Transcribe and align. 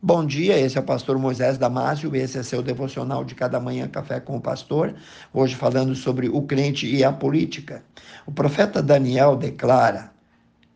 Bom 0.00 0.24
dia, 0.24 0.56
esse 0.56 0.78
é 0.78 0.80
o 0.80 0.84
pastor 0.84 1.18
Moisés 1.18 1.58
Damásio, 1.58 2.14
esse 2.14 2.38
é 2.38 2.42
seu 2.44 2.62
devocional 2.62 3.24
de 3.24 3.34
cada 3.34 3.58
manhã 3.58 3.88
Café 3.88 4.20
com 4.20 4.36
o 4.36 4.40
Pastor, 4.40 4.94
hoje 5.34 5.56
falando 5.56 5.92
sobre 5.96 6.28
o 6.28 6.40
crente 6.42 6.86
e 6.86 7.02
a 7.02 7.10
política. 7.10 7.82
O 8.24 8.30
profeta 8.30 8.80
Daniel 8.80 9.34
declara: 9.34 10.12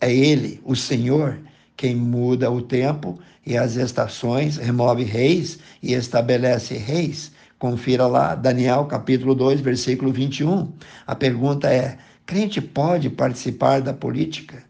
é 0.00 0.12
ele, 0.12 0.60
o 0.64 0.74
Senhor, 0.74 1.38
quem 1.76 1.94
muda 1.94 2.50
o 2.50 2.60
tempo 2.60 3.16
e 3.46 3.56
as 3.56 3.76
estações, 3.76 4.56
remove 4.56 5.04
reis 5.04 5.60
e 5.80 5.92
estabelece 5.92 6.76
reis. 6.76 7.30
Confira 7.60 8.08
lá, 8.08 8.34
Daniel 8.34 8.86
capítulo 8.86 9.36
2, 9.36 9.60
versículo 9.60 10.12
21. 10.12 10.72
A 11.06 11.14
pergunta 11.14 11.72
é: 11.72 11.96
crente 12.26 12.60
pode 12.60 13.08
participar 13.08 13.82
da 13.82 13.94
política? 13.94 14.64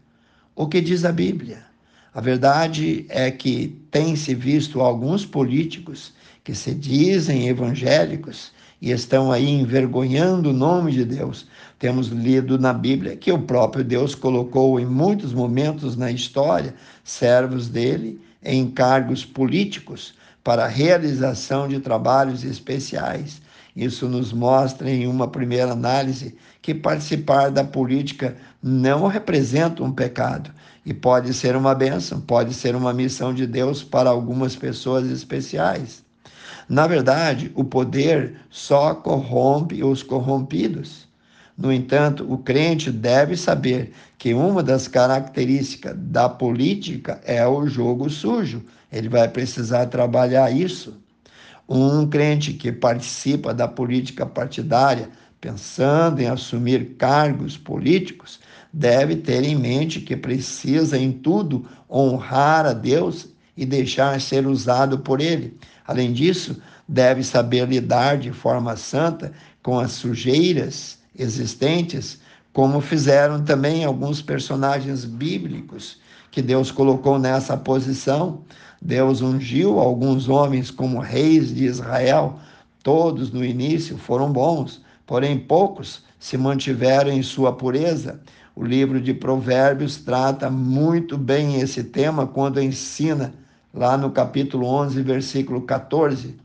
O 0.55 0.67
que 0.67 0.79
diz 0.79 1.05
a 1.05 1.11
Bíblia? 1.11 1.72
A 2.13 2.21
verdade 2.21 3.05
é 3.09 3.31
que 3.31 3.75
tem-se 3.89 4.35
visto 4.35 4.81
alguns 4.81 5.25
políticos 5.25 6.13
que 6.43 6.53
se 6.53 6.73
dizem 6.73 7.47
evangélicos 7.47 8.51
e 8.79 8.91
estão 8.91 9.31
aí 9.31 9.49
envergonhando 9.49 10.51
o 10.51 10.53
nome 10.53 10.91
de 10.91 11.05
Deus. 11.05 11.47
Temos 11.79 12.09
lido 12.09 12.59
na 12.59 12.71
Bíblia 12.71 13.15
que 13.15 13.31
o 13.31 13.41
próprio 13.41 13.83
Deus 13.83 14.13
colocou 14.13 14.79
em 14.79 14.85
muitos 14.85 15.33
momentos 15.33 15.95
na 15.95 16.11
história 16.11 16.75
servos 17.03 17.67
dele 17.67 18.21
em 18.43 18.69
cargos 18.69 19.25
políticos 19.25 20.13
para 20.43 20.65
a 20.65 20.67
realização 20.67 21.67
de 21.67 21.79
trabalhos 21.79 22.43
especiais. 22.43 23.41
Isso 23.75 24.07
nos 24.07 24.31
mostra, 24.31 24.89
em 24.89 25.07
uma 25.07 25.27
primeira 25.27 25.71
análise, 25.71 26.35
que 26.61 26.75
participar 26.75 27.49
da 27.49 27.63
política 27.63 28.35
não 28.61 29.07
representa 29.07 29.83
um 29.83 29.91
pecado 29.91 30.51
e 30.85 30.93
pode 30.93 31.33
ser 31.33 31.55
uma 31.55 31.73
bênção, 31.73 32.21
pode 32.21 32.53
ser 32.53 32.75
uma 32.75 32.93
missão 32.93 33.33
de 33.33 33.47
Deus 33.47 33.83
para 33.83 34.09
algumas 34.09 34.55
pessoas 34.55 35.09
especiais. 35.09 36.03
Na 36.69 36.87
verdade, 36.87 37.51
o 37.55 37.63
poder 37.63 38.35
só 38.49 38.93
corrompe 38.93 39.83
os 39.83 40.03
corrompidos. 40.03 41.07
No 41.57 41.71
entanto, 41.71 42.25
o 42.31 42.37
crente 42.37 42.91
deve 42.91 43.35
saber 43.37 43.93
que 44.17 44.33
uma 44.33 44.63
das 44.63 44.87
características 44.87 45.95
da 45.97 46.27
política 46.29 47.21
é 47.25 47.45
o 47.47 47.67
jogo 47.67 48.09
sujo. 48.09 48.63
Ele 48.91 49.09
vai 49.09 49.27
precisar 49.27 49.85
trabalhar 49.87 50.51
isso. 50.51 51.02
Um 51.67 52.07
crente 52.07 52.53
que 52.53 52.71
participa 52.71 53.53
da 53.53 53.67
política 53.67 54.25
partidária, 54.25 55.09
pensando 55.39 56.21
em 56.21 56.27
assumir 56.27 56.95
cargos 56.97 57.57
políticos, 57.57 58.39
deve 58.71 59.15
ter 59.15 59.43
em 59.43 59.55
mente 59.55 60.01
que 60.01 60.15
precisa 60.15 60.97
em 60.97 61.11
tudo 61.11 61.65
honrar 61.89 62.65
a 62.65 62.73
Deus 62.73 63.29
e 63.55 63.65
deixar 63.65 64.19
ser 64.19 64.47
usado 64.47 64.99
por 64.99 65.21
Ele. 65.21 65.57
Além 65.85 66.11
disso, 66.11 66.61
deve 66.87 67.23
saber 67.23 67.67
lidar 67.67 68.17
de 68.17 68.31
forma 68.31 68.75
santa 68.75 69.31
com 69.61 69.79
as 69.79 69.91
sujeiras 69.91 70.97
existentes, 71.17 72.19
como 72.51 72.81
fizeram 72.81 73.43
também 73.43 73.83
alguns 73.83 74.21
personagens 74.21 75.05
bíblicos 75.05 75.99
que 76.33 76.41
Deus 76.41 76.71
colocou 76.71 77.19
nessa 77.19 77.55
posição. 77.55 78.41
Deus 78.81 79.21
ungiu 79.21 79.79
alguns 79.79 80.27
homens 80.27 80.71
como 80.71 80.99
reis 80.99 81.53
de 81.53 81.65
Israel. 81.65 82.39
Todos 82.81 83.31
no 83.31 83.45
início 83.45 83.99
foram 83.99 84.33
bons, 84.33 84.81
porém 85.05 85.37
poucos 85.37 86.03
se 86.19 86.35
mantiveram 86.35 87.11
em 87.11 87.21
sua 87.21 87.53
pureza. 87.53 88.19
O 88.55 88.63
livro 88.63 88.99
de 88.99 89.13
Provérbios 89.13 89.97
trata 89.97 90.49
muito 90.49 91.19
bem 91.19 91.61
esse 91.61 91.83
tema 91.83 92.25
quando 92.25 92.59
ensina, 92.59 93.31
lá 93.71 93.95
no 93.95 94.09
capítulo 94.09 94.65
11, 94.65 95.03
versículo 95.03 95.61
14: 95.61 96.35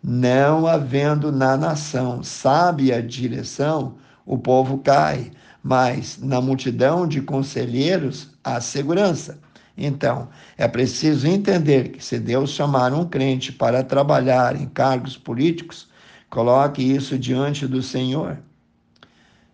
Não 0.00 0.64
havendo 0.64 1.32
na 1.32 1.56
nação 1.56 2.22
sábia 2.22 3.02
direção, 3.02 3.96
o 4.24 4.38
povo 4.38 4.78
cai, 4.78 5.32
mas 5.64 6.18
na 6.20 6.42
multidão 6.42 7.08
de 7.08 7.22
conselheiros 7.22 8.28
há 8.44 8.60
segurança. 8.60 9.38
Então, 9.74 10.28
é 10.58 10.68
preciso 10.68 11.26
entender 11.26 11.88
que 11.88 12.04
se 12.04 12.20
Deus 12.20 12.50
chamar 12.50 12.92
um 12.92 13.06
crente 13.06 13.50
para 13.50 13.82
trabalhar 13.82 14.60
em 14.60 14.66
cargos 14.66 15.16
políticos, 15.16 15.88
coloque 16.28 16.82
isso 16.82 17.18
diante 17.18 17.66
do 17.66 17.82
Senhor 17.82 18.38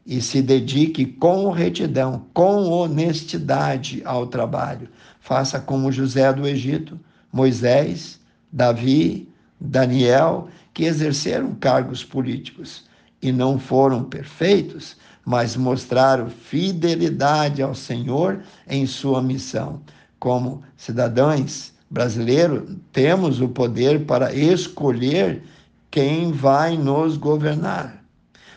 e 0.05 0.21
se 0.21 0.43
dedique 0.43 1.07
com 1.07 1.49
retidão, 1.53 2.27
com 2.35 2.69
honestidade 2.69 4.03
ao 4.05 4.27
trabalho. 4.27 4.89
Faça 5.21 5.61
como 5.61 5.93
José 5.93 6.33
do 6.33 6.45
Egito, 6.45 6.99
Moisés, 7.33 8.19
Davi, 8.51 9.29
Daniel, 9.61 10.49
que 10.75 10.85
exerceram 10.85 11.55
cargos 11.55 12.03
políticos 12.03 12.90
e 13.23 13.33
não 13.33 13.59
foram 13.59 14.05
perfeitos, 14.05 14.97
mas 15.25 15.57
mostraram 15.57 16.31
fidelidade 16.31 17.63
ao 17.63 17.75
Senhor 17.75 18.41
em 18.69 18.87
sua 18.87 19.23
missão. 19.23 19.81
Como 20.19 20.63
cidadãos 20.77 21.73
brasileiros, 21.91 22.77
temos 22.93 23.41
o 23.41 23.49
poder 23.49 24.05
para 24.07 24.35
escolher 24.35 25.43
quem 25.91 26.33
vai 26.33 26.77
nos 26.77 27.17
governar. 27.17 28.03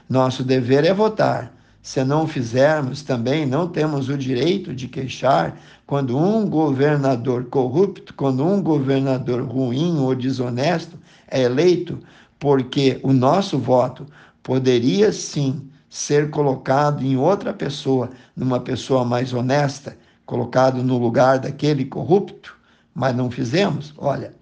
Nosso 0.07 0.43
dever 0.43 0.85
é 0.85 0.93
votar. 0.93 1.51
Se 1.81 2.01
não 2.03 2.27
fizermos, 2.27 3.01
também 3.01 3.45
não 3.45 3.67
temos 3.67 4.07
o 4.07 4.17
direito 4.17 4.73
de 4.73 4.87
queixar 4.87 5.59
quando 5.85 6.17
um 6.17 6.47
governador 6.49 7.45
corrupto, 7.45 8.13
quando 8.13 8.45
um 8.45 8.61
governador 8.61 9.41
ruim 9.41 9.99
ou 9.99 10.15
desonesto 10.15 10.97
é 11.27 11.41
eleito, 11.41 11.99
porque 12.39 12.99
o 13.03 13.11
nosso 13.11 13.57
voto 13.57 14.05
poderia 14.43 15.11
sim 15.11 15.69
ser 15.89 16.29
colocado 16.29 17.03
em 17.03 17.15
outra 17.15 17.53
pessoa, 17.53 18.11
numa 18.35 18.59
pessoa 18.59 19.05
mais 19.05 19.33
honesta, 19.33 19.97
colocado 20.25 20.83
no 20.83 20.97
lugar 20.97 21.39
daquele 21.39 21.85
corrupto, 21.85 22.55
mas 22.93 23.15
não 23.15 23.31
fizemos. 23.31 23.93
Olha, 23.97 24.33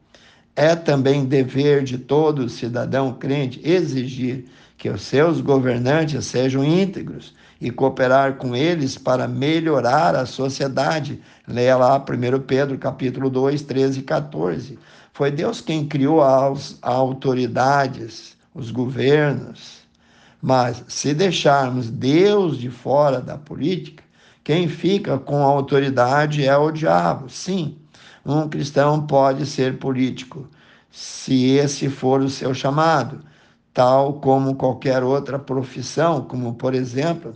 é 0.55 0.75
também 0.75 1.25
dever 1.25 1.83
de 1.83 1.97
todo 1.97 2.49
cidadão 2.49 3.13
crente 3.13 3.61
exigir 3.63 4.45
que 4.77 4.89
os 4.89 5.03
seus 5.03 5.41
governantes 5.41 6.25
sejam 6.25 6.63
íntegros 6.63 7.35
e 7.59 7.69
cooperar 7.69 8.37
com 8.37 8.55
eles 8.55 8.97
para 8.97 9.27
melhorar 9.27 10.15
a 10.15 10.25
sociedade. 10.25 11.21
Leia 11.47 11.77
lá 11.77 11.97
1 11.97 12.39
Pedro 12.41 12.77
capítulo 12.79 13.29
2, 13.29 13.61
13 13.61 13.99
e 13.99 14.03
14. 14.03 14.79
Foi 15.13 15.29
Deus 15.29 15.61
quem 15.61 15.87
criou 15.87 16.23
as 16.23 16.79
autoridades, 16.81 18.35
os 18.55 18.71
governos. 18.71 19.80
Mas 20.41 20.83
se 20.87 21.13
deixarmos 21.13 21.89
Deus 21.89 22.57
de 22.57 22.69
fora 22.69 23.21
da 23.21 23.37
política, 23.37 24.03
quem 24.43 24.67
fica 24.67 25.17
com 25.19 25.37
a 25.37 25.45
autoridade 25.45 26.45
é 26.45 26.57
o 26.57 26.71
diabo. 26.71 27.29
Sim, 27.29 27.77
um 28.25 28.49
cristão 28.49 29.05
pode 29.05 29.45
ser 29.45 29.77
político, 29.77 30.47
se 30.89 31.51
esse 31.51 31.89
for 31.89 32.21
o 32.21 32.29
seu 32.29 32.53
chamado 32.53 33.21
tal 33.73 34.13
como 34.15 34.55
qualquer 34.55 35.03
outra 35.03 35.39
profissão, 35.39 36.21
como, 36.25 36.53
por 36.53 36.73
exemplo, 36.73 37.33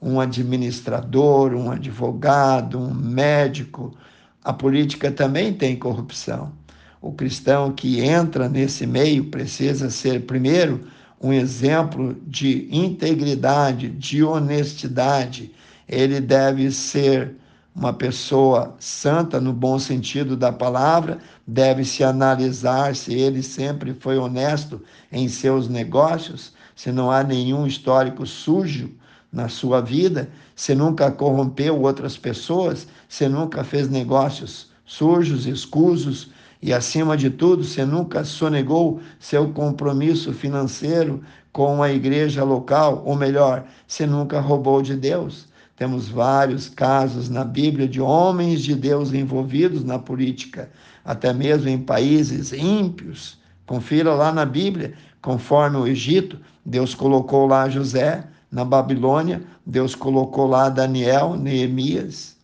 um 0.00 0.20
administrador, 0.20 1.54
um 1.54 1.70
advogado, 1.70 2.78
um 2.78 2.92
médico. 2.94 3.94
A 4.42 4.52
política 4.52 5.10
também 5.10 5.52
tem 5.52 5.76
corrupção. 5.76 6.52
O 7.00 7.12
cristão 7.12 7.72
que 7.72 8.00
entra 8.00 8.48
nesse 8.48 8.86
meio 8.86 9.26
precisa 9.26 9.90
ser, 9.90 10.26
primeiro, 10.26 10.86
um 11.20 11.32
exemplo 11.32 12.16
de 12.26 12.68
integridade, 12.70 13.88
de 13.88 14.22
honestidade. 14.22 15.52
Ele 15.88 16.20
deve 16.20 16.70
ser 16.70 17.34
uma 17.74 17.92
pessoa 17.92 18.74
santa 18.78 19.40
no 19.40 19.52
bom 19.52 19.78
sentido 19.78 20.36
da 20.36 20.52
palavra, 20.52 21.18
deve 21.46 21.84
se 21.84 22.02
analisar 22.02 22.96
se 22.96 23.14
ele 23.14 23.42
sempre 23.42 23.94
foi 23.94 24.18
honesto 24.18 24.82
em 25.12 25.28
seus 25.28 25.68
negócios, 25.68 26.52
se 26.74 26.90
não 26.90 27.10
há 27.10 27.22
nenhum 27.22 27.66
histórico 27.66 28.26
sujo 28.26 28.90
na 29.32 29.48
sua 29.48 29.80
vida, 29.80 30.28
se 30.56 30.74
nunca 30.74 31.10
corrompeu 31.10 31.80
outras 31.80 32.16
pessoas, 32.16 32.88
se 33.08 33.28
nunca 33.28 33.62
fez 33.62 33.88
negócios 33.88 34.68
sujos, 34.84 35.46
escusos 35.46 36.30
e, 36.60 36.72
acima 36.72 37.16
de 37.16 37.30
tudo, 37.30 37.62
se 37.62 37.84
nunca 37.84 38.24
sonegou 38.24 39.00
seu 39.18 39.52
compromisso 39.52 40.32
financeiro 40.32 41.22
com 41.52 41.82
a 41.82 41.92
igreja 41.92 42.42
local, 42.42 43.02
ou 43.06 43.14
melhor, 43.14 43.64
se 43.86 44.06
nunca 44.06 44.40
roubou 44.40 44.82
de 44.82 44.96
Deus. 44.96 45.46
Temos 45.76 46.08
vários 46.08 46.68
casos 46.68 47.28
na 47.28 47.44
Bíblia 47.44 47.86
de 47.86 48.00
homens 48.00 48.62
de 48.62 48.74
Deus 48.74 49.12
envolvidos 49.12 49.84
na 49.84 49.98
política, 49.98 50.70
até 51.04 51.32
mesmo 51.32 51.68
em 51.68 51.78
países 51.78 52.52
ímpios. 52.52 53.38
Confira 53.64 54.12
lá 54.12 54.32
na 54.32 54.44
Bíblia, 54.44 54.94
conforme 55.22 55.76
o 55.76 55.86
Egito, 55.86 56.40
Deus 56.66 56.94
colocou 56.94 57.46
lá 57.46 57.68
José, 57.68 58.26
na 58.50 58.64
Babilônia, 58.64 59.42
Deus 59.64 59.94
colocou 59.94 60.48
lá 60.48 60.68
Daniel, 60.68 61.36
Neemias 61.36 62.36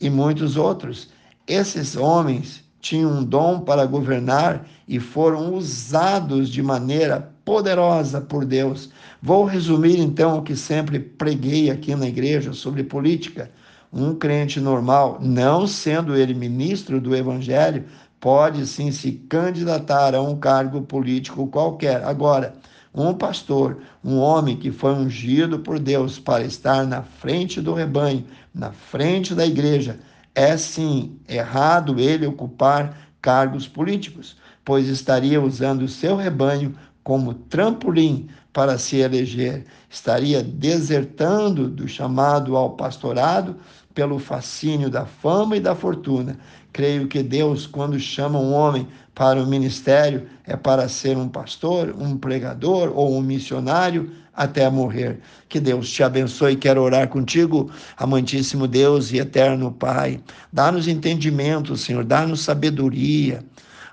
e 0.00 0.08
muitos 0.08 0.56
outros. 0.56 1.10
Esses 1.46 1.96
homens 1.96 2.64
tinham 2.80 3.18
um 3.18 3.24
dom 3.24 3.60
para 3.60 3.84
governar 3.86 4.66
e 4.88 4.98
foram 4.98 5.54
usados 5.54 6.48
de 6.48 6.62
maneira 6.62 7.30
poderosa 7.44 8.20
por 8.20 8.44
Deus. 8.44 8.90
Vou 9.22 9.44
resumir 9.44 9.98
então 9.98 10.38
o 10.38 10.42
que 10.42 10.56
sempre 10.56 10.98
preguei 10.98 11.70
aqui 11.70 11.94
na 11.94 12.06
igreja 12.06 12.52
sobre 12.52 12.82
política. 12.82 13.50
Um 13.92 14.14
crente 14.14 14.60
normal, 14.60 15.18
não 15.20 15.66
sendo 15.66 16.16
ele 16.16 16.32
ministro 16.32 17.00
do 17.00 17.14
evangelho, 17.14 17.84
pode 18.20 18.66
sim 18.66 18.92
se 18.92 19.12
candidatar 19.12 20.14
a 20.14 20.22
um 20.22 20.38
cargo 20.38 20.82
político 20.82 21.48
qualquer. 21.48 22.04
Agora, 22.04 22.54
um 22.94 23.14
pastor, 23.14 23.78
um 24.04 24.18
homem 24.18 24.56
que 24.56 24.70
foi 24.70 24.92
ungido 24.92 25.58
por 25.60 25.78
Deus 25.78 26.18
para 26.18 26.44
estar 26.44 26.86
na 26.86 27.02
frente 27.02 27.60
do 27.60 27.72
rebanho, 27.72 28.24
na 28.54 28.72
frente 28.72 29.34
da 29.34 29.46
igreja, 29.46 29.98
é 30.34 30.56
sim 30.56 31.18
errado 31.28 31.98
ele 31.98 32.26
ocupar 32.26 32.96
cargos 33.20 33.66
políticos, 33.68 34.36
pois 34.64 34.88
estaria 34.88 35.40
usando 35.40 35.82
o 35.82 35.88
seu 35.88 36.16
rebanho 36.16 36.74
como 37.02 37.34
trampolim 37.34 38.28
para 38.52 38.78
se 38.78 38.96
eleger, 38.96 39.64
estaria 39.88 40.42
desertando 40.42 41.68
do 41.68 41.86
chamado 41.86 42.56
ao 42.56 42.70
pastorado 42.70 43.56
pelo 43.94 44.18
fascínio 44.18 44.90
da 44.90 45.04
fama 45.06 45.56
e 45.56 45.60
da 45.60 45.74
fortuna. 45.74 46.38
Creio 46.72 47.08
que 47.08 47.22
Deus, 47.22 47.66
quando 47.66 47.98
chama 47.98 48.38
um 48.38 48.52
homem 48.52 48.86
para 49.14 49.42
o 49.42 49.46
ministério, 49.46 50.26
é 50.46 50.56
para 50.56 50.88
ser 50.88 51.16
um 51.16 51.28
pastor, 51.28 51.94
um 51.98 52.16
pregador 52.16 52.92
ou 52.94 53.16
um 53.16 53.20
missionário 53.20 54.10
até 54.34 54.68
morrer. 54.70 55.20
Que 55.48 55.60
Deus 55.60 55.90
te 55.90 56.02
abençoe. 56.02 56.56
Quero 56.56 56.82
orar 56.82 57.08
contigo, 57.08 57.70
amantíssimo 57.96 58.66
Deus 58.66 59.12
e 59.12 59.18
eterno 59.18 59.72
Pai. 59.72 60.20
Dá-nos 60.52 60.88
entendimento, 60.88 61.76
Senhor, 61.76 62.04
dá-nos 62.04 62.40
sabedoria. 62.40 63.44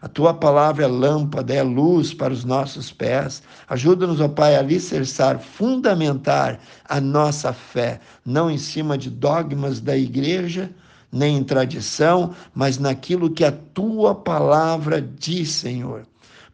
A 0.01 0.07
tua 0.07 0.33
palavra 0.33 0.85
é 0.85 0.87
lâmpada, 0.87 1.53
é 1.53 1.63
luz 1.63 2.13
para 2.13 2.31
os 2.31 2.45
nossos 2.45 2.91
pés. 2.91 3.41
Ajuda-nos, 3.67 4.21
ó 4.21 4.27
Pai, 4.27 4.55
a 4.55 4.59
alicerçar, 4.59 5.39
fundamentar 5.39 6.59
a 6.87 7.01
nossa 7.01 7.51
fé, 7.51 7.99
não 8.23 8.49
em 8.49 8.57
cima 8.57 8.97
de 8.97 9.09
dogmas 9.09 9.79
da 9.81 9.97
igreja, 9.97 10.69
nem 11.11 11.37
em 11.37 11.43
tradição, 11.43 12.33
mas 12.53 12.77
naquilo 12.77 13.31
que 13.31 13.43
a 13.43 13.51
tua 13.51 14.13
palavra 14.13 15.01
diz, 15.01 15.49
Senhor, 15.49 16.05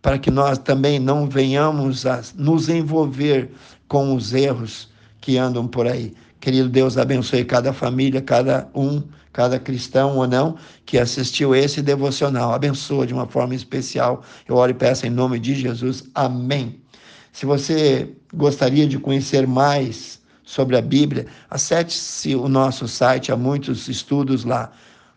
para 0.04 0.20
que 0.20 0.30
nós 0.30 0.60
também 0.60 1.00
não 1.00 1.30
venhamos 1.30 2.06
a 2.06 2.22
nos 2.36 2.68
envolver 2.68 3.50
com 3.88 4.14
os 4.14 4.34
erros 4.34 4.90
que 5.22 5.38
andam 5.38 5.66
por 5.66 5.88
aí. 5.88 6.14
Querido 6.42 6.68
Deus, 6.68 6.98
abençoe 6.98 7.46
cada 7.46 7.72
família, 7.72 8.22
cada 8.22 8.68
um, 8.76 9.02
cada 9.32 9.58
cristão 9.58 10.18
ou 10.18 10.28
não 10.28 10.58
que 10.86 10.98
assistiu 10.98 11.56
esse 11.56 11.82
devocional. 11.82 12.54
Abençoa 12.54 13.08
de 13.08 13.14
uma 13.14 13.26
forma 13.26 13.56
especial. 13.56 14.22
Eu 14.46 14.58
oro 14.58 14.72
e 14.72 14.76
peço 14.76 15.08
em 15.08 15.10
nome 15.10 15.40
de 15.40 15.56
Jesus. 15.56 16.04
Amém. 16.14 16.82
Se 17.32 17.46
você 17.46 18.10
gostaria 18.34 18.86
de 18.86 19.00
conhecer 19.00 19.48
mais 19.48 20.22
sobre 20.44 20.76
a 20.76 20.82
Bíblia, 20.82 21.28
acesse 21.50 22.36
o 22.36 22.50
nosso 22.50 22.90
site, 22.90 23.32
há 23.32 23.38
muitos 23.38 23.88
estudos 23.88 24.44
lá 24.44 24.70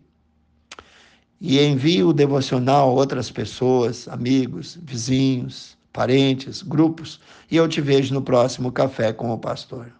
e 1.40 1.58
envie 1.58 2.04
o 2.04 2.12
devocional 2.12 2.90
a 2.90 2.92
outras 2.92 3.30
pessoas, 3.30 4.06
amigos, 4.08 4.78
vizinhos, 4.82 5.78
parentes, 5.92 6.62
grupos, 6.62 7.18
e 7.50 7.56
eu 7.56 7.66
te 7.66 7.80
vejo 7.80 8.14
no 8.14 8.22
próximo 8.22 8.70
Café 8.70 9.12
com 9.12 9.32
o 9.32 9.38
Pastor. 9.38 9.99